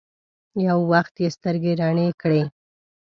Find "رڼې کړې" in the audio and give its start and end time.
1.81-2.43